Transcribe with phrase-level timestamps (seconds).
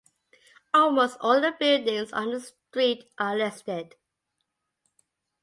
[0.73, 3.93] Almost all the buildings on the street are listed.